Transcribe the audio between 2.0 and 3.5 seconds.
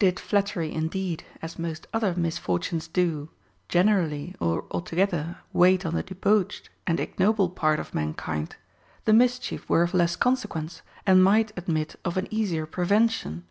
misfortunes do,